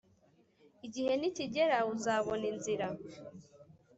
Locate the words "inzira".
2.51-2.87